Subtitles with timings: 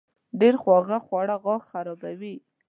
[0.39, 2.35] ډېر خواږه خواړه غاښونه خرابوي.